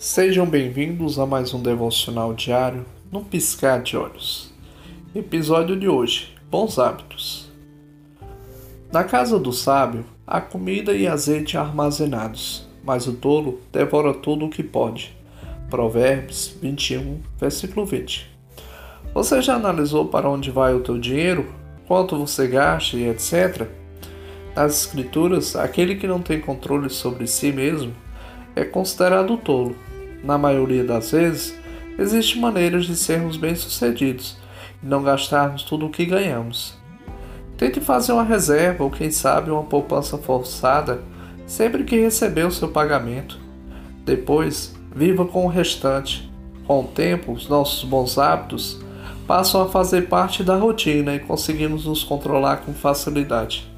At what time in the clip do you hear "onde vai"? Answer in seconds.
20.30-20.74